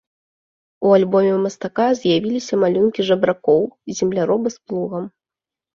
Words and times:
У 0.87 0.93
альбоме 0.97 1.33
мастака 1.43 1.85
з'явіліся 2.01 2.61
малюнкі 2.65 3.01
жабракоў, 3.11 3.61
земляроба 4.03 4.47
з 4.57 4.65
плугам. 4.65 5.05